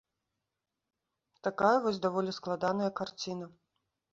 [1.47, 3.45] Такая вось даволі складаная карціна.